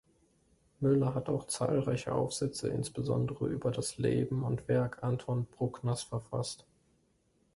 Müller 0.79 1.13
hat 1.13 1.29
auch 1.29 1.45
zahlreiche 1.45 2.11
Aufsätze, 2.11 2.69
insbesondere 2.69 3.45
über 3.47 3.69
das 3.69 3.99
Leben 3.99 4.41
und 4.41 4.67
Werk 4.67 5.03
Anton 5.03 5.45
Bruckners, 5.45 6.01
verfasst. 6.01 6.65